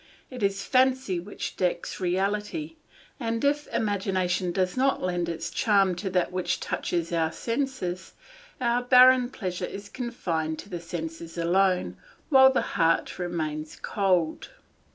It 0.31 0.41
is 0.41 0.63
fancy 0.65 1.19
which 1.19 1.55
decks 1.57 1.99
reality, 1.99 2.73
and 3.19 3.45
if 3.45 3.67
imagination 3.67 4.51
does 4.51 4.75
not 4.75 4.99
lend 5.03 5.29
its 5.29 5.51
charm 5.51 5.93
to 5.97 6.09
that 6.09 6.31
which 6.31 6.59
touches 6.59 7.11
our 7.13 7.31
senses, 7.31 8.13
our 8.59 8.81
barren 8.81 9.29
pleasure 9.29 9.63
is 9.65 9.89
confined 9.89 10.57
to 10.57 10.69
the 10.69 10.81
senses 10.81 11.37
alone, 11.37 11.97
while 12.29 12.51
the 12.51 12.61
heart 12.81 13.19
remains 13.19 13.77
cold. 13.79 14.49